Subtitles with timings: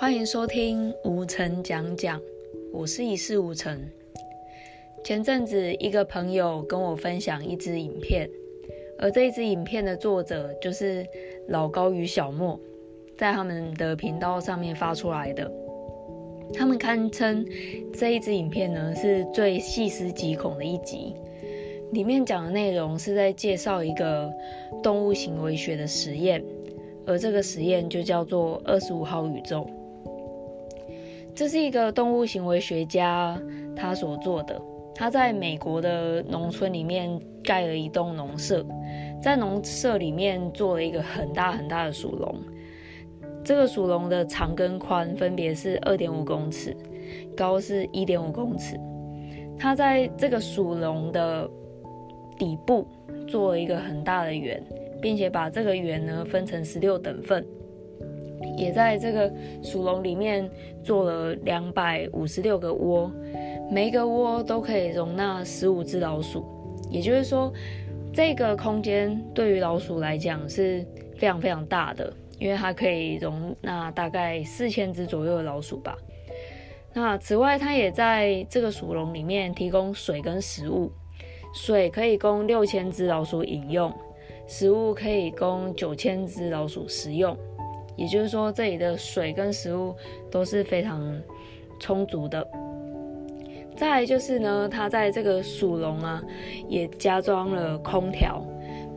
[0.00, 2.22] 欢迎收听无尘讲讲，
[2.72, 3.84] 我是一事无成。
[5.02, 8.30] 前阵子一个朋友跟我分享一支影片，
[8.96, 11.04] 而这一支影片的作者就是
[11.48, 12.60] 老高与小莫，
[13.16, 15.50] 在他们的频道上面发出来的。
[16.54, 17.44] 他们堪称
[17.92, 21.12] 这一支影片呢是最细思极恐的一集，
[21.90, 24.32] 里面讲的内容是在介绍一个
[24.80, 26.40] 动物行为学的实验，
[27.04, 29.68] 而这个实验就叫做二十五号宇宙。
[31.38, 33.40] 这是一个动物行为学家
[33.76, 34.60] 他所做的。
[34.92, 37.08] 他在美国的农村里面
[37.44, 38.66] 盖了一栋农舍，
[39.22, 42.34] 在农舍里面做了一个很大很大的鼠笼。
[43.44, 46.76] 这个鼠笼的长跟宽分别是二点五公尺，
[47.36, 48.76] 高是一点五公尺。
[49.56, 51.48] 他在这个鼠笼的
[52.36, 52.84] 底部
[53.28, 54.60] 做了一个很大的圆，
[55.00, 57.46] 并且把这个圆呢分成十六等份。
[58.56, 60.48] 也在这个鼠笼里面
[60.82, 63.10] 做了两百五十六个窝，
[63.70, 66.44] 每一个窝都可以容纳十五只老鼠。
[66.90, 67.52] 也就是说，
[68.12, 70.84] 这个空间对于老鼠来讲是
[71.16, 75.96] 非常非常大的，因为它可以容纳大概四千只左右的老鼠吧。
[76.94, 80.90] 那此外，它也在这个鼠笼里面提供水跟食物，
[81.54, 83.92] 水可以供六千只老鼠饮用，
[84.46, 87.36] 食物可以供九千只老鼠食用。
[87.98, 89.92] 也就是说，这里的水跟食物
[90.30, 91.20] 都是非常
[91.80, 92.46] 充足的。
[93.76, 96.22] 再就是呢，它在这个鼠笼啊，
[96.68, 98.40] 也加装了空调，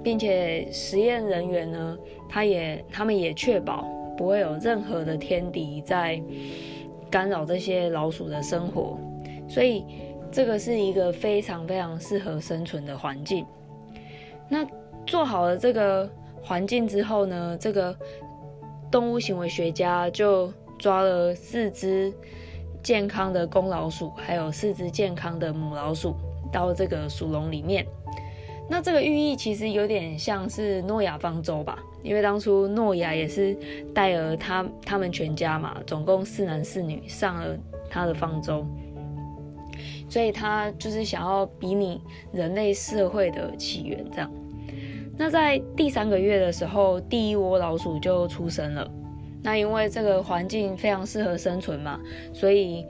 [0.03, 1.97] 并且实验人员呢，
[2.29, 3.83] 他也他们也确保
[4.15, 6.21] 不会有任何的天敌在
[7.09, 8.99] 干扰这些老鼠的生活，
[9.47, 9.83] 所以
[10.31, 13.45] 这个是一个非常非常适合生存的环境。
[14.47, 14.63] 那
[15.07, 16.07] 做好了这个
[16.41, 17.95] 环境之后呢，这个。
[18.91, 22.13] 动物行为学家就抓了四只
[22.83, 26.15] 健康的公老鼠，还有四只健康的母老鼠
[26.51, 27.85] 到这个鼠笼里面。
[28.69, 33.57] 那这个寓意其实有点像是诺亚方舟吧，因为当初诺亚也是
[33.93, 37.57] 带了他他们全家嘛，总共四男四女上了
[37.89, 38.65] 他的方舟，
[40.09, 42.01] 所以他就是想要比拟
[42.31, 44.31] 人类社会的起源这样。
[45.21, 48.89] 那在第三个月的时候，第一窝老鼠就出生了。
[49.43, 52.01] 那因为这个环境非常适合生存嘛，
[52.33, 52.83] 所以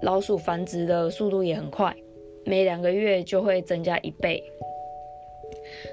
[0.00, 1.92] 老鼠繁殖的速度也很快，
[2.44, 4.40] 每两个月就会增加一倍。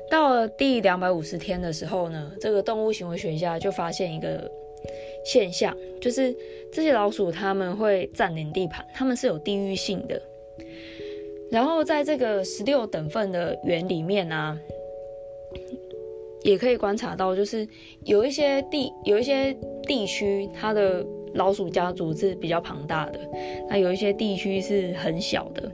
[0.08, 4.52] 到了第两百五十天的时候呢，这个动物行为学家就发现一个
[5.26, 6.32] 现象，就是
[6.72, 10.22] 这些老鼠它们会占领地盘，它们是有地域性的。
[11.50, 14.60] 然后在这个十六等份的圆里面呢。
[16.44, 17.68] 也可以观察到，就是
[18.06, 23.20] 有一些地有一些地区，它的老鼠家族是比较庞大的，
[23.70, 25.72] 那有一些地区是很小的，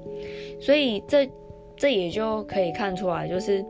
[0.60, 1.30] 所以这
[1.76, 3.64] 这也就可以看出来，就是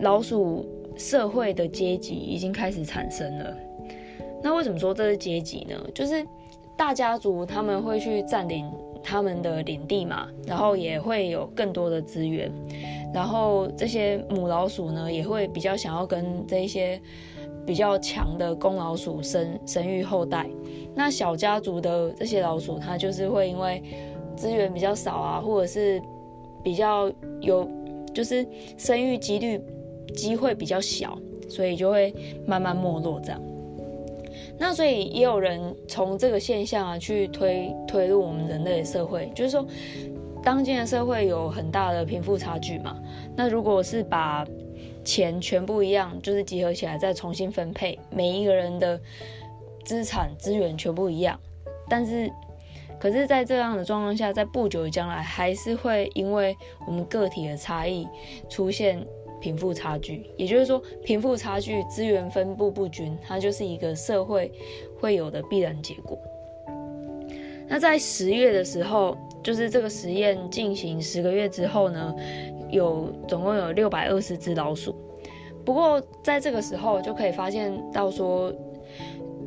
[0.00, 3.56] 老鼠社会的阶级已经开始产生了。
[4.42, 5.74] 那为什么说这是阶级呢？
[5.94, 6.24] 就是
[6.76, 8.70] 大家族他们会去占领
[9.02, 12.52] 他们的领地嘛，然后也会有更多的资源。
[13.14, 17.00] 然后这些母老鼠呢，也会比较想要跟这一些
[17.64, 20.46] 比较强的公老鼠生生育后代。
[20.94, 23.82] 那小家族的这些老鼠，它就是会因为
[24.36, 26.00] 资源比较少啊，或者是
[26.62, 27.10] 比较
[27.40, 27.66] 有
[28.12, 29.60] 就是生育几率
[30.14, 32.14] 机会比较小，所以就会
[32.46, 33.40] 慢慢没落这样。
[34.58, 39.66] 那所以也有人从这个现象啊去推推入我们人类的社会，就是说。
[40.40, 42.96] 当今的社会有很大的贫富差距嘛？
[43.36, 44.46] 那如果是把
[45.04, 48.98] 钱全部一样，就是集合起来再重新分配，每一个人的
[49.84, 51.38] 资产资源全部一样，
[51.88, 52.32] 但是，
[53.00, 58.06] 可是，在这样的状况下，在不久的将来，还是会因为我们个体的差异
[58.48, 59.04] 出现
[59.40, 60.24] 贫富差距。
[60.36, 64.52] 也就是说，贫富差距、资源分布不均，它就是一个社会
[65.00, 66.18] 会有的必然结果。
[67.66, 69.16] 那在十月的时候。
[69.40, 72.14] 就是这个实验进行十个月之后呢，
[72.70, 74.94] 有总共有六百二十只老鼠。
[75.64, 78.52] 不过在这个时候就可以发现到说，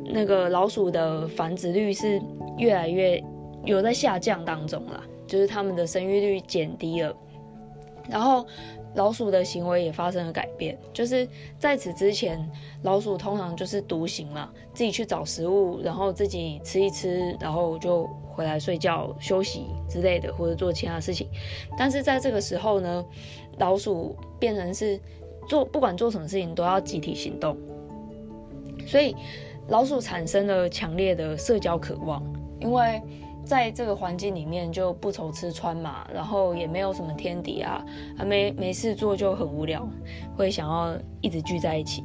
[0.06, 2.20] 那个老鼠的繁殖率是
[2.56, 3.22] 越来越
[3.64, 7.14] 有在下降当中了，就是它们的生育率减低了。
[8.08, 8.44] 然后
[8.94, 11.28] 老鼠的行为也发生了改变，就是
[11.58, 12.50] 在此之前，
[12.82, 18.08] 老鼠通常就是独行嘛，自己去找食物，然后自己吃一吃，然后就。
[18.34, 21.28] 回来睡觉、休息之类的，或者做其他事情。
[21.76, 23.04] 但是在这个时候呢，
[23.58, 24.98] 老鼠变成是
[25.46, 27.54] 做不管做什么事情都要集体行动。
[28.86, 29.14] 所以
[29.68, 32.24] 老鼠产生了强烈的社交渴望，
[32.58, 33.02] 因为
[33.44, 37.84] 在这个环境里面就不愁吃穿嘛，然后也没有什么天敌啊，
[38.16, 39.88] 还没没事做就很无聊，
[40.36, 42.02] 会想要一直聚在一起。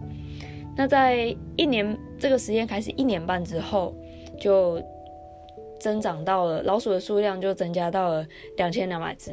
[0.76, 3.94] 那在一年这个实验开始一年半之后，
[4.40, 4.82] 就
[5.80, 8.26] 增长到了老鼠的数量就增加到了
[8.58, 9.32] 两千两百只。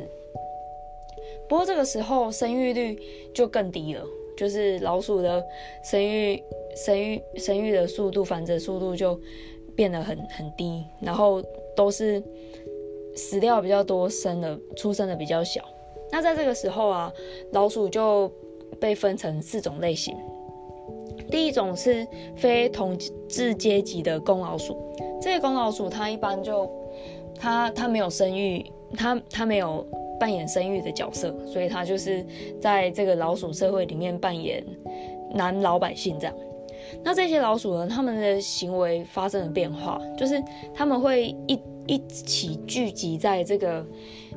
[1.49, 2.99] 不过这个时候生育率
[3.35, 4.05] 就更低了，
[4.37, 5.45] 就是老鼠的
[5.83, 6.43] 生育、
[6.77, 9.19] 生育、生育的速度、繁殖速度就
[9.77, 11.43] 变得很很低，然后
[11.77, 12.23] 都是
[13.15, 15.63] 死掉比较多，生的出生的比较小。
[16.11, 17.13] 那在这个时候啊，
[17.53, 18.31] 老鼠就
[18.81, 20.17] 被分成四种类型。
[21.31, 22.07] 第一种是
[22.37, 22.97] 非统
[23.29, 24.77] 治阶级的公老鼠，
[25.21, 26.71] 这个公老鼠它一般就
[27.35, 28.65] 它它没有生育，
[28.97, 29.87] 它它没有。
[30.17, 32.25] 扮演生育的角色，所以他就是
[32.61, 34.65] 在这个老鼠社会里面扮演
[35.35, 36.35] 男老百姓这样。
[37.05, 40.43] 那这些老鼠呢，他们的行为发生了变化，就是
[40.75, 43.85] 他们会一一起聚集在这个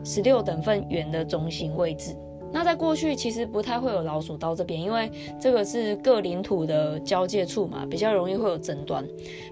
[0.03, 2.15] 十六等份圆的中心位置。
[2.51, 5.09] 那在过去其实不太会有老鼠到这边，因为
[5.39, 9.07] 这个是各领土的交界处嘛，比较容易会有争端。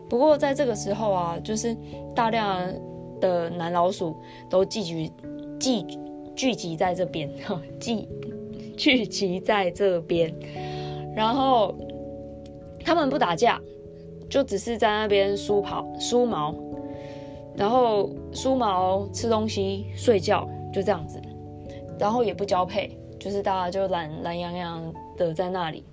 [0.10, 1.76] 不过在这个时候啊，就是
[2.14, 2.72] 大量
[3.22, 4.16] 的男老鼠
[4.50, 5.12] 都聚集
[5.60, 5.86] 聚。
[6.36, 7.32] 聚集在这边，
[7.80, 8.06] 聚
[8.76, 10.36] 聚集在这边，
[11.16, 11.74] 然后
[12.86, 13.60] 他们不打架，
[14.30, 16.54] 就只是在那边梳跑、梳毛，
[17.58, 21.20] 然后梳毛、吃东西、睡觉，就这样子，
[21.98, 25.84] 然后也不交配，就是大家就懒懒洋洋的在那里。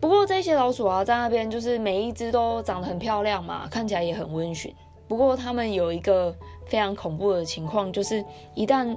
[0.00, 4.74] 不过这些老鼠啊，在那边就是每一只都长得很漂亮嘛，看起来也很温驯。
[5.08, 6.34] 不过他们有一个。
[6.68, 8.22] 非常恐怖的情况就是，
[8.54, 8.94] 一旦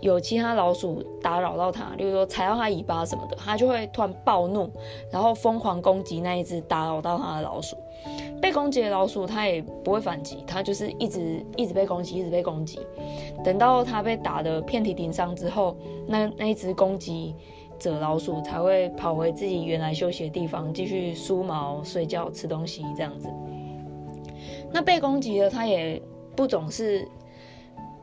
[0.00, 4.68] 有其他老鼠打扰到它，例如说踩到它尾巴什么的，它就会突然暴怒，
[5.08, 7.76] 然后疯狂攻击那一只打扰到它的老鼠。
[8.40, 12.80] 被攻击的老鼠它也不会反击，它就是一直一直被攻击，一直被攻击。
[13.44, 15.76] 等到它被打得遍体鳞伤之后，
[16.08, 17.36] 那那一只攻击
[17.78, 23.28] 者老鼠才会跑回自己原来休息的地方，继续梳毛、睡觉、吃东西这样子。
[24.72, 26.00] 那被攻击了，它也。
[26.34, 27.06] 不总是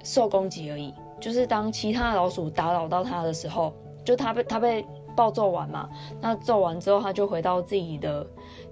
[0.03, 3.73] 受攻击而已，就是当其他老鼠打扰到它的时候，
[4.05, 5.89] 就它被它被暴揍完嘛，
[6.21, 8.23] 那揍完之后，它就回到自己的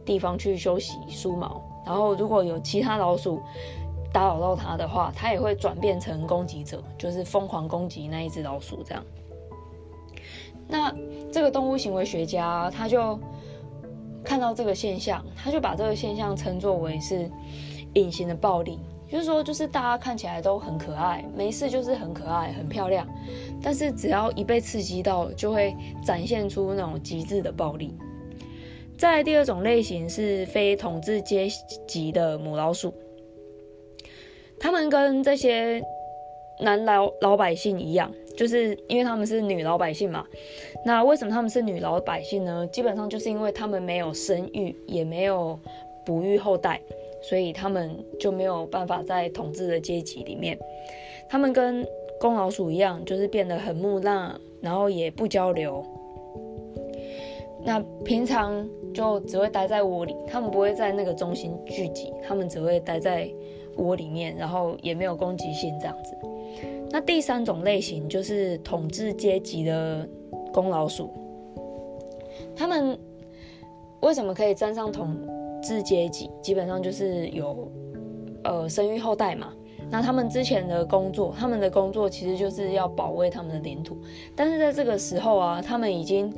[0.05, 1.59] 地方去休息梳毛。
[1.83, 3.41] 然后如果有其他老鼠
[4.13, 9.03] 打扰到它的话，它也会转变成攻击者，就是疯狂攻击那一只老鼠这样。
[10.67, 10.93] 那
[11.31, 13.19] 这个动物行为学家他就
[14.27, 17.31] 看到这个现象，他就把这个现象称作为是
[17.93, 18.77] 隐形的暴力。
[19.09, 23.07] 就是说，就是大家看起来都很可爱，没事就是很可爱、很漂亮，
[23.63, 27.97] 但是只要一被刺激到，就会展现出那种极致的暴力。
[28.97, 31.47] 再第二种类型是非统治阶
[31.87, 32.93] 级的母老鼠，
[34.59, 35.81] 他们跟这些
[36.59, 40.25] 男老老百姓一样，就是因为他们是女老百姓嘛。
[40.85, 42.65] 那为什么他们是女老百姓呢？
[42.67, 45.59] 基本上就是因为他们没有生育，也没有
[46.05, 46.79] 哺育后代。
[47.19, 50.57] 所以他们就没有办法在统治的阶级里面，
[51.27, 51.85] 他们跟
[52.21, 55.83] 公老鼠一样，就是变得很木讷，然后也不交流。
[57.65, 63.27] 那平常就只会待在窝里，他们不会在那个中心聚集，他们只会待在
[63.77, 66.15] 窝里面，然后也没有攻击性这样子。
[66.91, 70.07] 那第三种类型就是统治阶级的
[70.53, 71.09] 公老鼠，
[72.55, 72.97] 他们
[74.01, 75.15] 为什么可以站上统？
[75.59, 77.69] 治阶级基本上就是有，
[78.43, 79.51] 呃，生育后代嘛。
[79.89, 83.97] 那他们之前的工作，他们的工作其实就是要保卫他们的领土。
[84.35, 86.31] 但是在这个时候啊，他们已经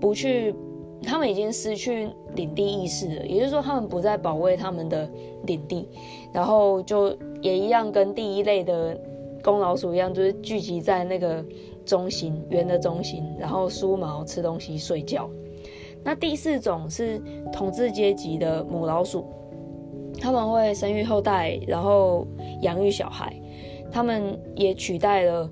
[0.00, 0.52] 不去，
[1.04, 3.24] 他们已经失去领地意识了。
[3.24, 5.08] 也就是说，他们不再保卫他们的
[5.46, 5.88] 领地，
[6.32, 9.00] 然后就也一样跟第一类的
[9.48, 11.42] 公老鼠一样，就是聚集在那个
[11.86, 15.26] 中心圆的中心，然后梳毛、吃东西、睡觉。
[16.04, 17.18] 那第四种是
[17.50, 19.24] 统治阶级的母老鼠，
[20.20, 22.26] 他们会生育后代，然后
[22.60, 23.34] 养育小孩，
[23.90, 25.50] 他们也取代了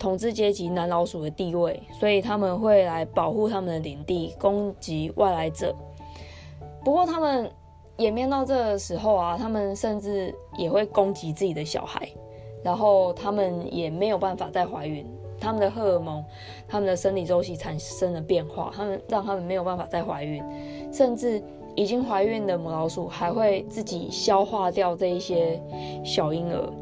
[0.00, 5.72] 统治阶级男老鼠的地位，所以他们会来保护他们的领地，攻击外来者。
[6.84, 7.48] 不过他们
[7.98, 12.08] 演变到这个时候啊，他们甚至也会攻击自己的小孩，
[12.62, 15.06] 然后他们也没有办法再怀孕。
[15.40, 16.24] 他们的荷尔蒙，
[16.68, 20.40] 他们的生理周期产生了变化，他们让他们没有办法再怀孕，
[20.92, 21.42] 甚至
[21.74, 25.60] 已经怀孕的母老鼠还会自己消化掉这一些
[26.04, 26.72] 小婴儿。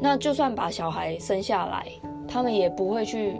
[0.00, 1.86] 那就算把小孩生下来，
[2.26, 3.36] 他们也不会去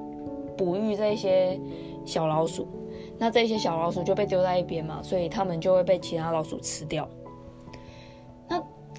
[0.59, 1.59] 哺育这些
[2.04, 2.69] 小老鼠。
[3.16, 7.09] 那这些小老鼠就被丢在一边嘛，所以他们就会被其他老鼠吃掉。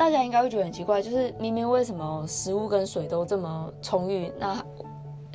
[0.02, 4.60] 大家应该会觉得很奇怪，就是明明为什么食物跟水都这么充裕，那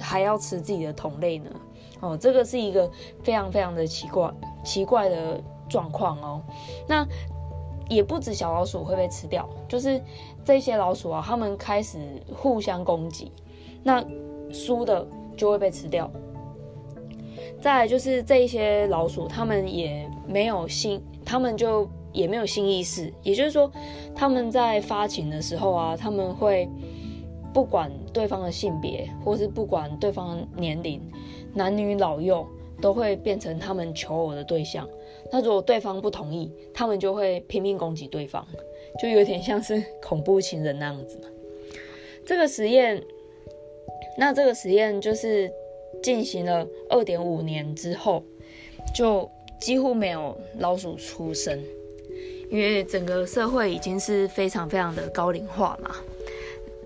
[0.01, 1.49] 还要吃自己的同类呢？
[2.01, 2.91] 哦，这个是一个
[3.23, 4.29] 非常非常的奇怪
[4.65, 6.43] 奇怪的状况哦。
[6.89, 7.07] 那
[7.89, 10.03] 也不止小老鼠会被吃掉，就是
[10.45, 13.31] 这些老鼠啊，它们开始互相攻击，
[13.85, 14.05] 那
[14.53, 15.07] 输的
[15.37, 16.11] 就会被吃掉。
[17.61, 23.71] 再来就是这些老鼠，它们也没有心，它们就也没有性意识，也就是说，
[24.15, 26.67] 他们在发情的时候啊，他们会
[27.53, 31.01] 不管对方的性别，或是不管对方年龄，
[31.55, 32.47] 男女老幼
[32.81, 34.89] 都会变成他们求偶的对象。
[35.31, 38.47] 那如果对方不同意，他们就会拼命攻击对方，
[39.01, 41.21] 就有点像是恐怖情人那样子。
[42.25, 43.03] 这个实验，
[44.17, 45.53] 那这个实验就是
[46.03, 48.23] 进行了二点五年之后，
[48.95, 49.29] 就
[49.61, 51.59] 几乎没有老鼠出生，
[52.51, 55.97] 因为整个社会已经是非常非常的高龄化嘛。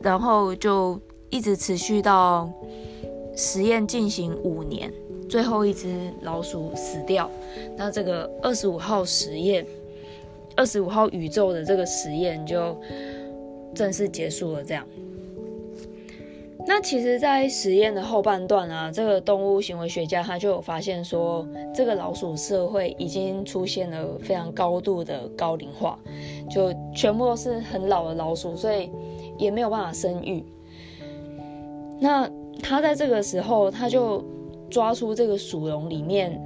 [0.03, 0.99] 然后就
[1.29, 2.51] 一直持续到
[3.37, 4.93] 实验进行五年。
[5.29, 7.31] 最后一只老鼠死掉，
[7.77, 9.65] 那这个二十五号实验，
[10.57, 12.77] 二十五号宇宙的这个实验就
[13.73, 14.65] 正式结束了。
[14.65, 14.85] 这样，
[16.67, 25.99] 那其实，在实验的后半段啊，这个动物行为学家他就有发现说，这个老鼠社会已经出现了非常高度的高龄化，
[26.51, 28.91] 就全部都是很老的老鼠，所以
[29.39, 30.45] 也没有办法生育。
[31.99, 32.31] 那
[32.63, 34.25] 他在这个时候，他就。
[34.71, 36.41] 抓出这个鼠笼里面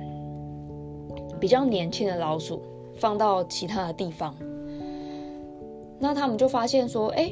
[1.39, 2.63] 比较年轻的老鼠，
[2.95, 4.35] 放到其他的地方。
[5.99, 7.31] 那他们就发现说，哎，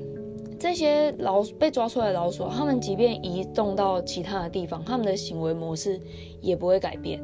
[0.63, 6.01] 这些老被抓出来的老鼠，他们即便移动到其他的地方，他们的行为模式
[6.41, 7.21] 也不会改变。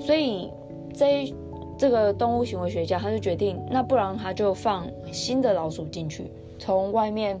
[0.00, 0.50] 所以，
[0.94, 1.34] 这
[1.76, 7.38] 这个动物行为学家他就决定，那不然他就放新的老鼠进去，从外面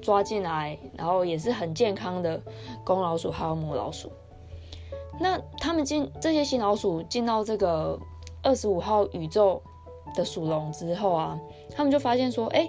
[0.00, 2.42] 抓进来，然后也是很健康的
[2.84, 4.10] 公老鼠还有母老鼠。
[5.20, 7.96] 那他们进这些新老鼠进到这个
[8.42, 9.62] 二十五号宇宙
[10.16, 11.38] 的鼠笼之后啊，
[11.70, 12.68] 他们就发现说，哎，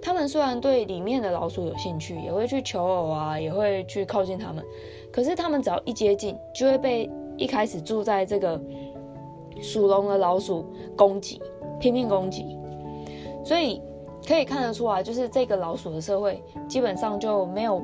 [0.00, 4.64] 他们虽然对里面的老鼠有兴趣，也会去求偶啊，也会去靠近他们，
[5.12, 8.60] 可是他们只要一接近，就会被一开始住在这个
[9.60, 10.64] 鼠笼的老鼠
[10.96, 11.40] 攻击，
[11.80, 12.56] 拼命攻击。
[13.44, 13.82] 所以
[14.26, 17.82] 可以看得出来，就是这个老鼠的社会基本上就没有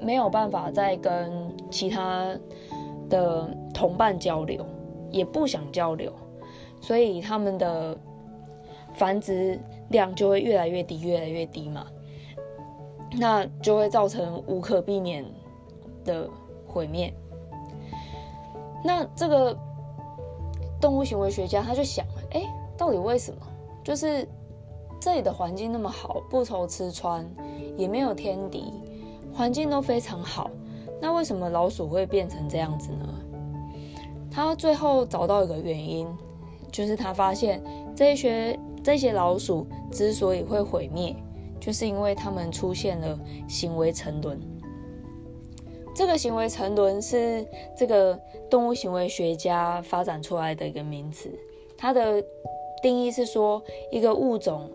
[0.00, 1.30] 没有办法再跟
[1.70, 2.36] 其他。
[3.10, 4.64] 的同伴交流，
[5.10, 6.10] 也不想交流，
[6.80, 7.94] 所以他们的
[8.94, 9.60] 繁殖
[9.90, 11.86] 量就会越来越低，越来越低嘛，
[13.18, 15.24] 那就会造成无可避免
[16.04, 16.28] 的
[16.66, 17.12] 毁灭。
[18.84, 19.56] 那这个
[20.80, 22.42] 动物行为学家他就想，哎，
[22.76, 23.40] 到底为什么？
[23.84, 24.26] 就是
[25.00, 27.28] 这里的环境那么好，不愁吃穿，
[27.76, 28.72] 也没有天敌，
[29.32, 30.50] 环境都非常好。
[31.00, 33.08] 那为什么老鼠会变成这样子呢？
[34.30, 36.06] 他最后找到一个原因，
[36.70, 37.62] 就是他发现
[37.94, 41.14] 这些这些老鼠之所以会毁灭，
[41.60, 44.40] 就是因为它们出现了行为沉沦。
[45.94, 47.46] 这个行为沉沦是
[47.76, 48.18] 这个
[48.50, 51.30] 动物行为学家发展出来的一个名词，
[51.76, 52.24] 它的
[52.82, 54.70] 定义是说，一个物种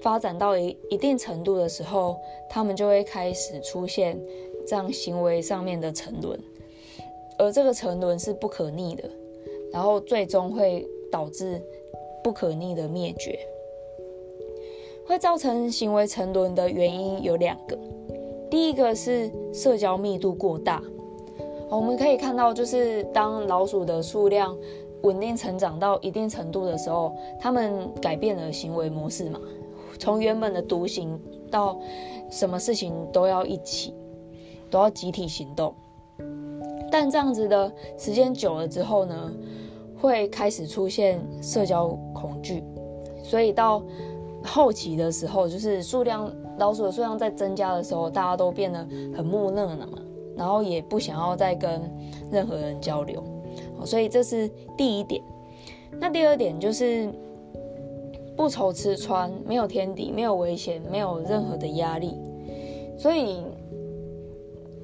[0.00, 2.16] 发展到一一定程度的时候，
[2.48, 4.18] 它们就会开始出现。
[4.64, 6.38] 这样行为上面的沉沦，
[7.36, 9.10] 而这个沉沦是不可逆的，
[9.72, 11.60] 然后最终会导致
[12.22, 13.38] 不可逆的灭绝。
[15.06, 17.78] 会造成行为沉沦的原因有两个，
[18.50, 20.82] 第一个是社交密度过大。
[21.68, 24.56] 我们可以看到，就是当老鼠的数量
[25.02, 29.40] 稳定成长到一定程度的时候，它们改变了行为模式嘛，
[29.98, 31.80] 从原本的独行到
[32.30, 33.94] 什么事情都要一起。
[34.70, 35.74] 都要集体行动，
[36.90, 39.30] 但这样子的时间久了之后呢，
[40.00, 41.88] 会开始出现社交
[42.22, 42.62] 恐惧，
[43.22, 43.82] 所以到
[44.44, 48.78] 后期的时候，就是数量老鼠的数量在增加的时候，大家都变得
[49.14, 49.98] 很木讷了嘛，
[50.36, 51.82] 然后也不想要再跟
[52.30, 53.22] 任何人交流，
[53.84, 54.48] 所以这是
[54.78, 55.20] 第一点。
[56.00, 57.12] 那第二点就是
[58.36, 62.16] 不愁吃穿，没有天敌，没有危险，没有任何的压力，
[62.96, 63.42] 所以。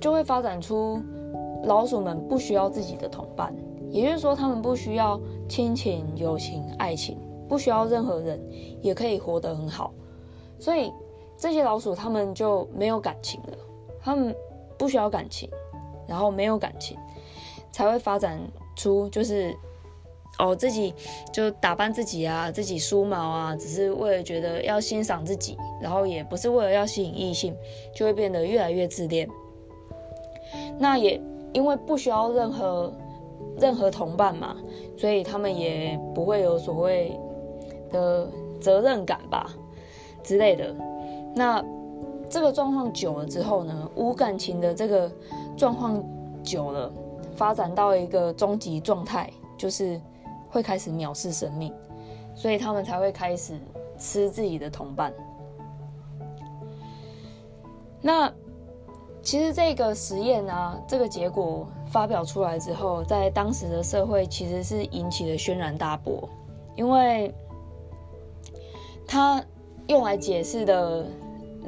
[0.01, 1.03] 就会发展出
[1.65, 3.53] 老鼠们不需要自己的同伴，
[3.91, 7.19] 也就是说，他们不需要亲情、友情、爱情，
[7.49, 8.41] 不需要任何人，
[8.83, 9.93] 也可以活得很好。
[10.59, 10.93] 所以
[11.37, 13.57] 这些老鼠他们就没有感情了，
[14.01, 14.35] 他们
[14.77, 15.49] 不需要感情，
[16.07, 16.99] 然后没有感情，
[17.71, 18.41] 才会发展
[18.77, 19.55] 出就是
[20.39, 20.93] 哦自己
[21.33, 27.57] 就打扮自己啊，自己梳毛啊，只是为了觉得要欣赏自己，然后也不是为了要吸引异性，
[27.95, 29.29] 就会变得越来越自恋。
[30.79, 31.21] 那也
[31.53, 32.93] 因为不需要任何
[33.59, 34.57] 任何同伴嘛，
[34.97, 37.19] 所以他们也不会有所谓
[37.91, 38.29] 的
[38.61, 39.51] 责任感吧
[40.23, 40.75] 之类的。
[41.35, 41.65] 那
[42.29, 45.11] 这个状况久了之后呢，无感情的这个
[45.57, 46.03] 状况
[46.43, 46.93] 久了，
[47.37, 50.01] 发展到一个终极状态，就是
[50.51, 51.73] 会开始藐视生命，
[52.35, 53.59] 所以他们才会开始
[53.99, 55.13] 吃自己的同伴。
[58.01, 58.33] 那
[59.23, 66.29] 其实这个实验呢，这个结果发表出来之后，在当时的社会其实是引起了轩然大波，
[66.77, 67.35] 因为
[69.09, 69.45] 它
[69.89, 71.05] 用来解释的。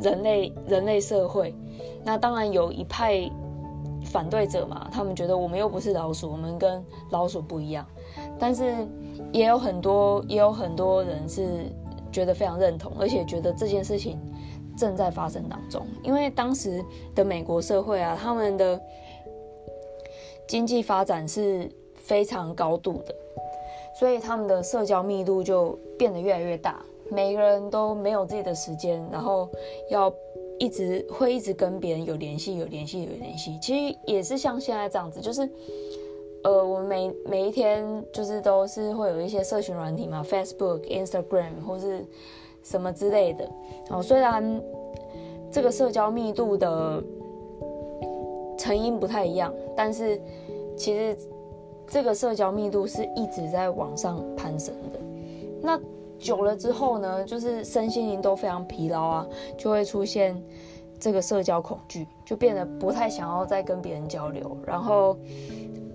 [0.01, 1.55] 人类人类社会，
[2.03, 3.31] 那当然有一派
[4.07, 7.85] 反对者嘛，他们觉得我们又不是老鼠，我们跟老鼠不一样。
[8.39, 8.89] 但是
[9.31, 11.67] 也有很多也有很多人是
[12.11, 14.19] 觉得非常认同，而且觉得这件事情
[14.75, 15.87] 正在发生当中。
[16.03, 16.83] 因为当时
[17.15, 18.81] 的美国社会啊，他们的
[20.49, 23.15] 经济发展是非常高度的，
[23.99, 26.81] 所以他们的社交密度就变得越来越大。
[27.11, 29.49] 每个人都没有自己的时间，然后
[29.91, 30.13] 要
[30.59, 33.59] 一直会一直跟别人有联系，有联系，有联系。
[33.61, 35.49] 其实也是像现在这样子，就是
[36.45, 42.05] 呃，我们每每一天就是都是会有一些社群软体嘛，Facebook、Instagram 或是
[42.63, 43.51] 什么之类的。
[43.91, 44.63] 哦，虽然
[45.51, 47.03] 这个社交密度的
[48.57, 50.21] 成因不太一样，但是
[50.77, 51.17] 其实
[51.87, 55.01] 这个社交密度是一直在往上攀升的。
[55.61, 55.81] 那
[56.21, 60.41] 久了之后呢，就是身心灵都非常疲劳啊，就会出现
[60.99, 65.17] 这个社交恐惧，就变得不太想要再跟别人交流，然后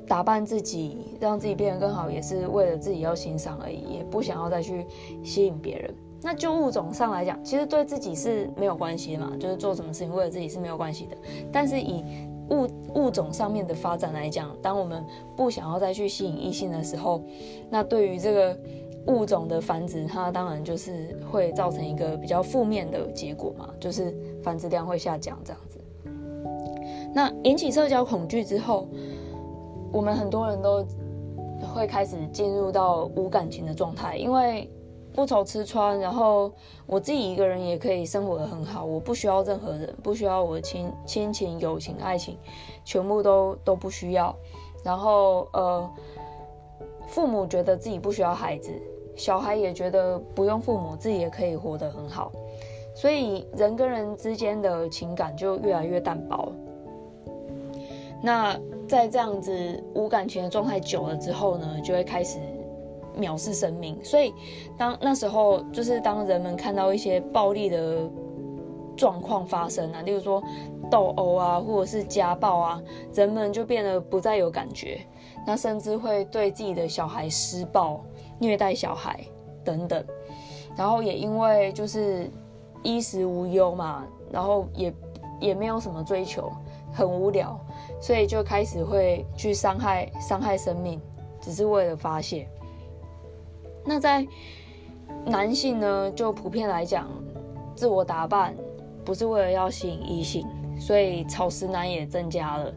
[0.07, 4.83] 打扮自己，让自己变得更好，也是为了自己要欣赏而已，也不想要再去
[5.23, 5.93] 吸引别人。
[6.23, 11.15] 那就物种上来讲，其实对自己是没有关系嘛，就是做什么事情为了自己是没有关系的。
[11.51, 12.03] 但是以
[12.49, 17.21] 物物种上面的发展来讲，当我们不想要再去吸引异性的时候，
[17.69, 18.57] 那对于这个。
[19.07, 25.79] 物种的繁殖，它当然就是会造成一个比较负面的结果嘛，就是繁殖量会下降这样子。
[27.13, 28.89] 那引起社交恐惧之后，
[29.91, 30.85] 我们很多人都
[31.73, 34.69] 会开始进入到无感情的状态，因为
[35.13, 36.51] 不愁吃穿，然后
[36.85, 42.37] 我自己一个人也可以生活的很好，我不需要任何人，不需要我的亲亲情、友情、爱情，
[42.83, 44.35] 全部都都不需要。
[44.83, 45.89] 然后呃，
[47.07, 48.71] 父母觉得自己不需要孩子。
[49.15, 52.31] 小孩也觉得不用父母，自己也可以活得很好，
[52.93, 56.51] 所以人跟人之间的情感就越来越淡薄。
[58.21, 62.39] 那在这样子无感情的状态久了之后呢，就会开始
[63.17, 63.97] 藐视生命。
[64.03, 64.33] 所以
[64.77, 68.09] 当那时候，就是当人们看到一些暴力的
[68.95, 70.41] 状况发生啊，例如说
[70.89, 72.81] 斗殴啊，或者是家暴啊，
[73.13, 74.99] 人们就变得不再有感觉，
[75.45, 78.03] 那甚至会对自己的小孩施暴。
[78.37, 79.17] 虐待小孩
[79.63, 80.03] 等等，
[80.75, 82.29] 然后也因为就是
[82.83, 84.93] 衣食无忧嘛，然后也
[85.39, 86.51] 也没有什么追求，
[86.91, 87.57] 很无聊，
[88.01, 90.99] 所以就开始会去伤害伤害生命，
[91.39, 92.45] 只是为了发泄。
[93.85, 94.27] 那在
[95.25, 97.09] 男性呢，就普遍来讲，
[97.73, 98.53] 自我打扮
[99.05, 100.45] 不是为了要吸引异性，
[100.77, 102.73] 所以草食男也增加了，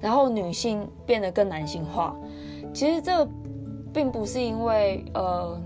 [0.00, 2.16] 然后女性变得更男性化。
[2.72, 3.28] 其实这。
[3.92, 5.60] 并不是因为呃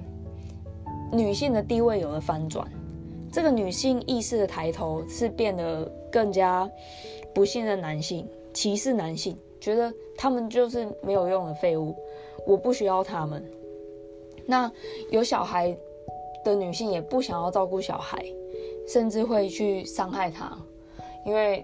[1.13, 2.67] 女性的地位有了翻转，
[3.31, 6.67] 这个女性意识的抬头是变得更加
[7.35, 11.95] 不信任男性、歧视男性，觉得他们就是没有用的废物，
[12.47, 13.45] 我不需要他们。
[14.47, 14.73] 那
[15.11, 15.77] 有小孩
[16.43, 18.25] 的女性也不想要照顾小孩，
[18.89, 20.57] 甚至会去伤害他，
[21.27, 21.63] 因为。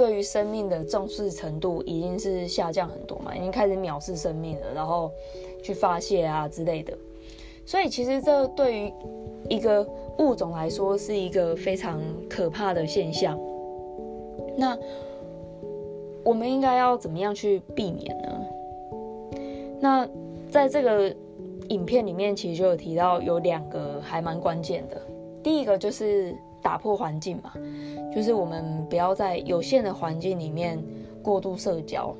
[0.00, 5.10] 对于生命的重视程度已经是下降很多嘛，已经开始藐视生命了，然后
[5.62, 6.96] 去发泄啊之类的。
[7.66, 8.90] 所以其实这对于
[9.50, 9.86] 一个
[10.16, 13.38] 物种来说是一个非常可怕的现象。
[14.56, 14.74] 那
[16.24, 18.46] 我们应该要怎么样去避免呢？
[19.80, 20.08] 那
[20.50, 21.14] 在这个
[21.68, 24.98] 影片里面，其实就有提到有两个还蛮关键的。
[25.42, 27.52] 第一个就是打破环境嘛。
[28.14, 30.82] 就是我们不要在有限的环境里面
[31.22, 32.14] 过度社交。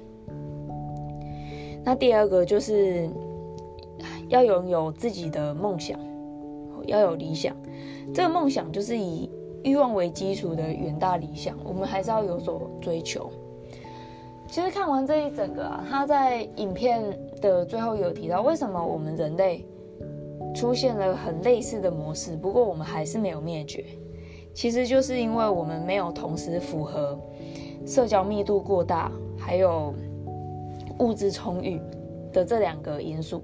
[1.83, 3.09] 那第二个就是
[4.29, 5.99] 要拥有自己的梦想，
[6.87, 7.57] 要有理想。
[8.15, 9.31] 这个梦想就是以
[9.63, 13.31] 欲望为基础的远大理想，我们还是要有所追求。
[14.49, 17.03] 其实看完这一整个啊，他在影片
[17.41, 19.65] 的最后有提到，为什么我们人类
[20.55, 23.85] 出现了很类似的模式，不过我们还是没有灭绝。
[24.53, 27.19] 其实就是因为我们没有同时符合
[27.87, 29.95] 社交密度过大，还有
[30.99, 31.81] 物质充裕
[32.33, 33.43] 的这两个因素。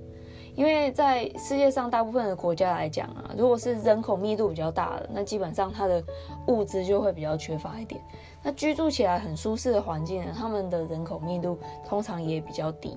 [0.54, 6.02] 因为在世界上大部分的国家来讲啊，如果是人口密度比较大的，那基本上它的
[6.46, 8.00] 物资就会比较缺乏一点。
[8.42, 12.96] 那居住起来很舒适的环境，他们的人口密度通常也比较低。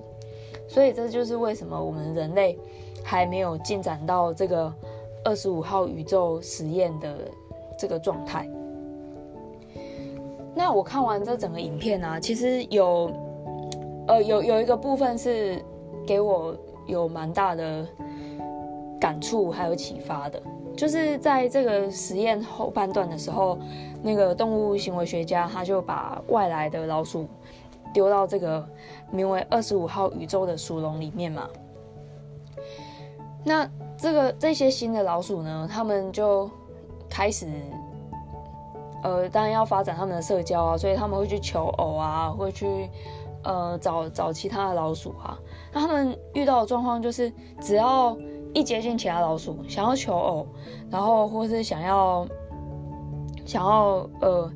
[0.66, 2.58] 所以这就是为什么我们人类
[3.04, 4.72] 还没有进展到这个
[5.22, 7.28] 二十五号宇宙实验的
[7.80, 8.46] 这个状态。
[10.54, 13.10] 那我看完这整个影片啊，其实有
[14.06, 15.64] 呃有有一个部分是
[16.06, 16.54] 给我。
[16.86, 17.86] 有蛮大的
[19.00, 20.42] 感触，还有启发的，
[20.76, 23.56] 就是在这个实验后半段的时候，
[24.02, 27.28] 那个动物行为学家他就把外来的老鼠
[27.94, 28.66] 丢到这个
[29.12, 31.48] 名为二十五号宇宙的鼠笼里面嘛。
[33.44, 36.50] 那这个这些新的老鼠呢，他们就
[37.10, 37.46] 开始，
[39.02, 42.88] 呃，当然要发展他们的社交啊，所以他们会去求偶啊，会去。
[43.42, 45.38] 呃，找找其他的老鼠啊，
[45.72, 48.14] 那他们遇到的状况就是，只要
[48.52, 50.46] 一接近其他老鼠，想要求偶，
[50.90, 52.28] 然后或是想要
[53.46, 54.52] 想要呃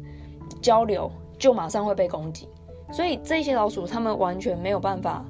[0.61, 2.47] 交流，就马上会被攻击。
[2.93, 5.25] 所以这些老鼠，他们完全没有办法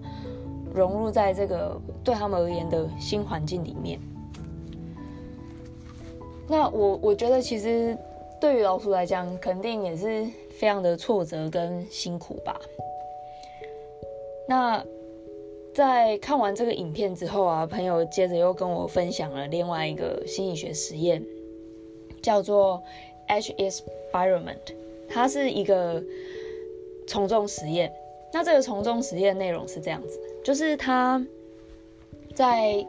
[0.75, 4.01] 融入在这个对他们而言的新环境里面。
[6.49, 7.97] 那我我觉得，其实
[8.41, 12.61] 对于老鼠来讲，肯定也是非常的挫折跟辛苦吧。
[14.47, 14.85] 那
[15.75, 21.25] 在看完这个影片之后啊，朋友接着又跟我分享了另外一个心理学实验，
[22.23, 22.83] 叫做
[23.27, 24.75] H experiment，
[25.09, 26.03] 它是一个
[27.09, 27.93] 从众实验。
[28.33, 31.25] 那这个从众实验内容是这样子，就是他
[32.35, 32.87] 在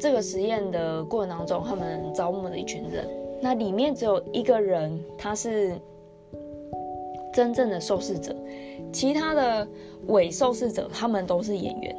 [0.00, 3.06] 这个实验的过程当中，他们招募了一群人，
[3.42, 5.78] 那里面只有一个人他是
[7.34, 8.34] 真正的受试者。
[8.92, 9.68] 其他的
[10.06, 11.94] 伪受试者，他们都是演员。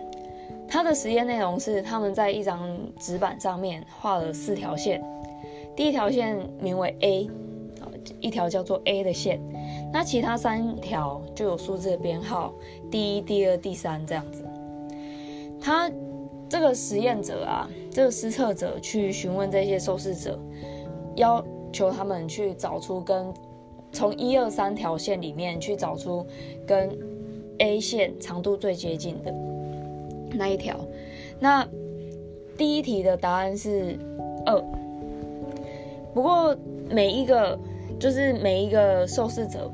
[0.68, 5.04] 他的实验内容是，他们在一张纸板上面画了四条线，
[5.76, 7.30] 第一条线名为 A，
[8.20, 9.40] 一条叫做 A 的线。
[9.94, 12.54] 那其他三条就有数字的编号，
[12.90, 14.44] 第一、第二、第三这样子。
[15.62, 15.92] 他
[16.52, 20.38] 这个实验者啊，这个施测者去询问这些受试者，
[21.16, 23.34] 要求他们去找出跟
[23.94, 26.28] 从一二三条线里面去找出
[26.68, 26.90] 跟
[27.60, 29.34] A 线长度最接近的
[30.34, 30.78] 那一条。
[31.40, 31.66] 那
[32.58, 33.98] 第一题的答案是
[34.46, 34.62] 二。
[36.14, 36.54] 不过
[36.90, 37.58] 每一个
[37.98, 39.72] 就是每一个受试者，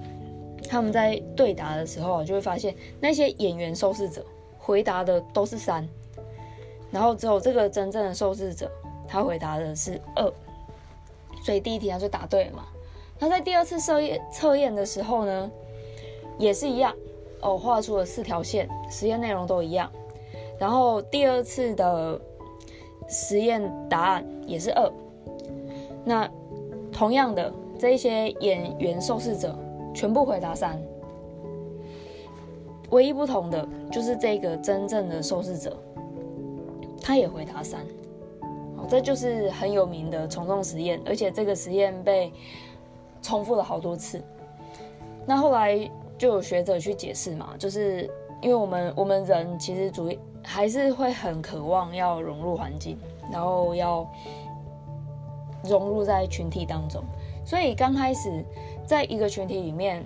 [0.69, 4.23] 他们在对答的时候就会发现那些演员受试者
[4.59, 5.87] 回答的都是三，
[6.91, 8.71] 然后只有这个真正的受试者
[9.07, 10.31] 他回答的是二，
[11.43, 12.65] 所以第一题他就答对了嘛。
[13.19, 15.51] 那在第二次测验测验的时候呢，
[16.37, 16.93] 也是一样
[17.41, 19.91] 哦，画出了四条线，实验内容都一样。
[20.59, 22.19] 然后第二次的
[23.07, 24.91] 实验答案也是二。
[26.03, 26.29] 那
[26.91, 29.57] 同样的，这一些演员受试者
[29.93, 30.81] 全部回答三，
[32.89, 35.77] 唯一不同的就是这个真正的受试者，
[37.01, 37.81] 他也回答三。
[38.77, 42.31] 哦，这就是很有名的从众实验，而且这个实验被。
[43.19, 44.21] 重复了好多次，
[45.25, 45.77] 那后来
[46.19, 48.09] 就有学者去解释嘛，就是
[48.41, 50.09] 因为我们我们人其实主
[50.43, 52.97] 还是会很渴望要融入环境，
[53.29, 54.07] 然后要
[55.63, 57.03] 融入在群体当中，
[57.43, 58.45] 所以刚开始
[58.85, 60.05] 在一个群体里面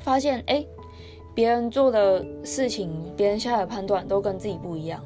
[0.00, 0.66] 发现，哎，
[1.32, 5.02] 别人做的事情，别人下的判断都跟自己不一样，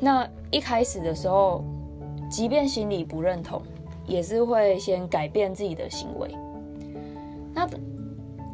[0.00, 1.64] 那一开始的时候，
[2.30, 3.60] 即便心里不认同。
[4.06, 6.28] 也是会先改变自己的行为，
[7.54, 7.66] 那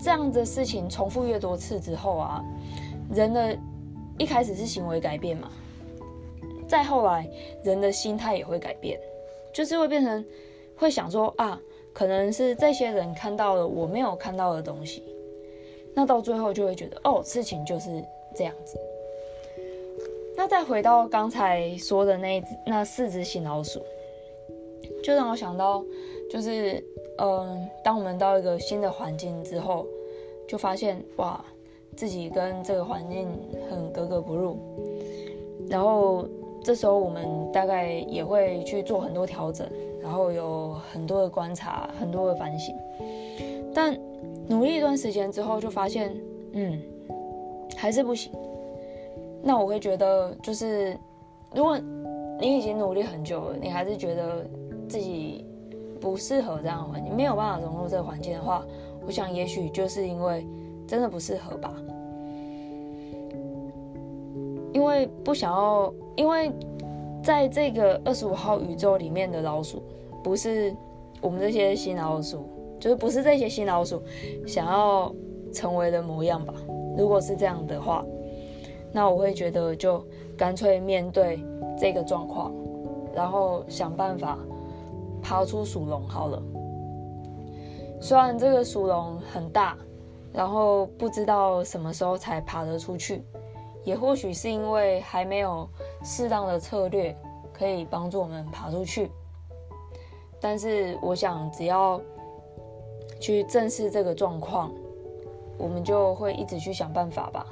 [0.01, 2.45] 这样的事情重复越多次之后啊，
[3.13, 3.59] 人的
[4.17, 5.51] 一开始是行为改变嘛，
[6.69, 7.29] 再后来
[7.65, 8.97] 人的心态也会改变，
[9.53, 10.25] 就是会变成
[10.77, 11.61] 会想说啊，
[11.93, 15.03] 可能是这些人看到了我没有看到的东西，
[15.97, 17.91] 那到最后就会觉得哦，事情就是
[18.37, 18.79] 这样子。
[20.41, 23.79] 那再回到刚才说的那那四只新老鼠。
[25.05, 25.85] 就让我想到，
[26.31, 26.83] 就是，
[27.19, 29.87] 嗯，当我们到一个新的环境之后，
[30.49, 31.45] 就发现哇，
[31.95, 33.29] 自己跟这个环境
[33.69, 34.57] 很格格不入，
[35.69, 36.27] 然后
[36.65, 39.69] 这时候我们大概也会去做很多调整，
[40.03, 42.75] 然后有很多的观察，很多的反省。
[43.75, 43.95] 但
[44.49, 46.19] 努力一段时间之后，就发现，
[46.53, 46.81] 嗯，
[47.77, 48.33] 还是不行。
[49.43, 50.97] 那我会觉得，就是
[51.55, 51.79] 如果
[52.39, 54.47] 你已经努力很久了，你还是觉得
[54.89, 55.45] 自己
[56.01, 58.65] 不适合这样的环境，没有办法融入这个环境的话，
[59.07, 60.47] 我想也许就是因为
[60.87, 61.75] 真的不适合吧。
[64.73, 66.51] 因为不想要，因为
[67.23, 69.83] 在这个二十五号宇宙里面的老鼠，
[70.23, 70.75] 不是
[71.21, 72.45] 我们这些新老鼠，
[72.79, 74.01] 就是不是这些新老鼠
[74.47, 75.13] 想要
[75.53, 76.55] 成为的模样吧？
[76.97, 78.05] 如果是这样的话，
[78.93, 80.05] 那我会觉得就
[80.37, 81.45] 干脆面对
[81.79, 82.53] 这个状况，
[83.15, 84.39] 然后想办法
[85.23, 86.43] 爬出鼠笼好了。
[88.01, 89.77] 虽然这个鼠笼很大，
[90.33, 93.23] 然后不知道什么时候才爬得出去。
[93.83, 95.67] 也或许是因为还没有
[96.05, 97.17] 适当的策略
[97.51, 99.11] 可以帮助我们爬出去，
[100.39, 101.99] 但是我想只要
[103.19, 104.71] 去正视这个状况，
[105.57, 107.47] 我们就会一直去想办法吧。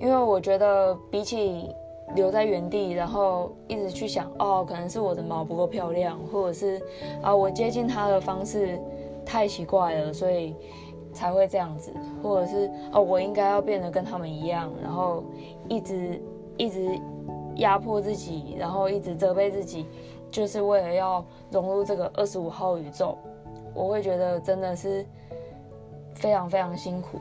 [0.00, 1.74] 因为我觉得比起
[2.14, 6.80] 留在原地，然后一直去想哦，可能是我的毛不够漂亮，或者是
[7.22, 8.80] 啊我接近它的方式
[9.24, 10.54] 太奇怪了，所以。
[11.10, 11.90] 才会这样子，
[12.22, 15.24] 或者是哦，我应该要变得跟他们一样，然后
[15.66, 16.22] 一直
[16.56, 16.96] 一直
[17.56, 19.86] 压迫自己，然后一直责备自己，
[20.30, 23.18] 就是为了要融入这个二十五号宇宙。
[23.74, 25.04] 我会觉得真的是
[26.14, 27.18] 非常非常辛苦。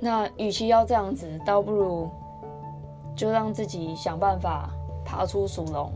[0.00, 2.08] 那与其要这样子，倒不如
[3.14, 4.70] 就让自己想办法
[5.04, 5.92] 爬出鼠笼，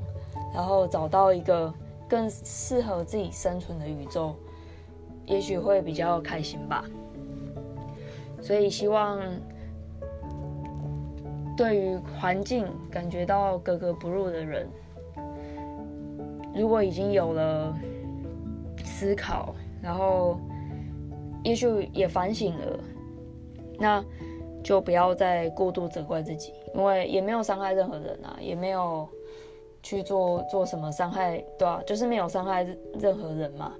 [0.54, 1.72] 然后找到一个
[2.06, 4.34] 更适合自己生存的宇宙。
[5.26, 6.84] 也许会比较开心吧，
[8.42, 9.18] 所以希望
[11.56, 14.68] 对于环境感觉到格格不入的人，
[16.54, 17.74] 如果已经有了
[18.84, 20.38] 思考，然后
[21.42, 22.78] 也许也反省了，
[23.78, 24.04] 那
[24.62, 29.06] 就不要再过度责怪自己，因为也没有伤害任何人啊，也没有
[29.82, 31.82] 去做做什么伤害，对吧？
[31.87, 32.66] 就是没有伤害
[32.98, 33.74] 任何人嘛。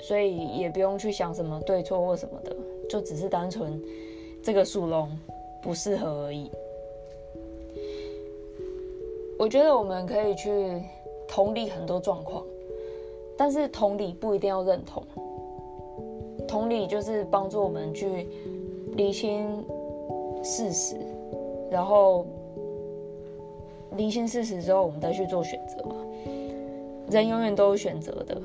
[0.00, 2.56] 所以也不用去想什么对错或什么的，
[2.88, 3.80] 就只是单纯
[4.42, 5.08] 这个树笼
[5.62, 6.50] 不适合而已。
[9.38, 10.82] 我觉得我们可以去
[11.28, 12.42] 同理很多状况，
[13.36, 15.04] 但是同理不一定要认同。
[16.48, 18.28] 同理就是帮助我们去
[18.96, 19.64] 理清
[20.42, 20.96] 事实，
[21.70, 22.26] 然后
[23.96, 25.96] 理清事实之后，我们再去做选择嘛。
[27.10, 28.40] 人永远都有选择的。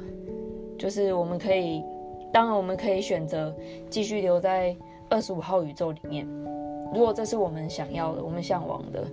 [0.77, 1.83] 就是我们可以，
[2.31, 3.55] 当然我们可以选择
[3.89, 4.75] 继续留在
[5.09, 6.27] 二十五号宇宙里面。
[6.93, 9.03] 如果这是我们想要的，我们向往的，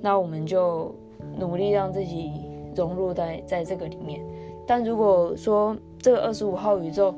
[0.00, 0.94] 那我们就
[1.38, 2.32] 努力让自己
[2.76, 4.20] 融入在在这个里面。
[4.66, 7.14] 但如果说这个二十五号宇宙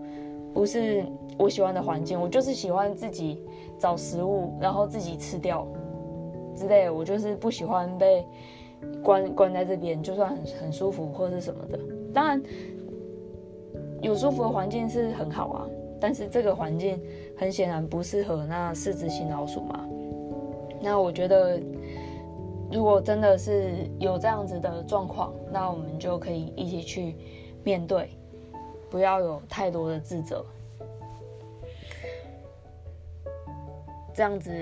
[0.55, 1.05] 不是
[1.39, 3.43] 我喜欢的环境，我就是喜欢自己
[3.79, 5.67] 找食物，然后自己吃掉
[6.57, 8.25] 之类的，我就是不喜欢被
[9.03, 11.79] 关关在这边，就算很很舒服或是什么的。
[12.13, 12.43] 当然。
[14.01, 15.67] 有舒服的环境是很好啊，
[16.01, 17.01] 但是这个环境
[17.37, 19.89] 很显然不适合那四只新老鼠嘛。
[20.81, 21.61] 那我觉得，
[22.73, 27.15] 如果真的是有这样子的状况，那我们就可以一起去
[27.63, 28.11] 面对，
[28.91, 30.45] 不要有太多的自责。
[34.15, 34.53] 这样子，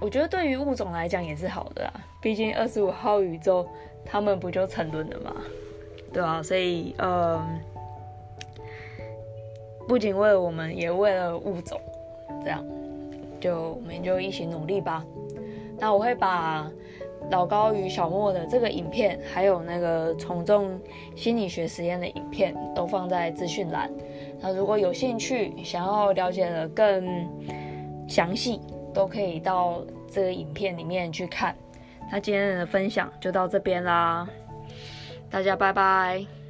[0.00, 1.92] 我觉得对于物种来讲也是好的啊。
[2.20, 3.66] 毕竟二十五号宇宙
[4.04, 5.36] 他们不就沉沦了吗？
[6.12, 7.42] 对啊，所以呃。
[9.86, 11.78] 不仅为了我们，也为了物种，
[12.42, 12.64] 这样，
[13.38, 15.04] 就我们就一起努力吧。
[15.78, 16.70] 那我会把
[17.30, 20.80] 老高与小莫的这个影片，还有那个从众
[21.14, 23.92] 心理学实验的影片，都放在资讯栏。
[24.40, 27.28] 那如果有兴趣，想要了解的更
[28.08, 28.60] 详细，
[28.92, 31.54] 都可以到这个影片里面去看。
[32.12, 34.28] 那今天的分享就到这边啦，
[35.30, 36.43] 大家拜拜。